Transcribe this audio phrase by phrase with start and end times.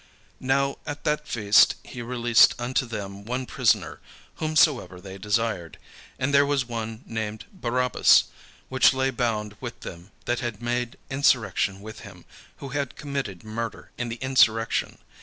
[0.39, 3.99] Now at that feast he released unto them one prisoner,
[4.37, 5.77] whomsoever they desired.
[6.17, 8.23] And there was one named Barabbas,
[8.67, 12.25] which lay bound with them that had made insurrection with him,
[12.57, 14.97] who had committed murder in the insurrection.